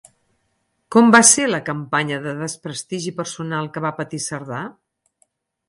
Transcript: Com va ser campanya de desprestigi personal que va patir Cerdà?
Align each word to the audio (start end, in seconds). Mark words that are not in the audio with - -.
Com 0.95 1.11
va 1.15 1.19
ser 1.31 1.45
campanya 1.67 2.17
de 2.25 2.33
desprestigi 2.41 3.15
personal 3.21 3.71
que 3.77 3.87
va 3.87 3.95
patir 4.01 4.25
Cerdà? 4.31 4.67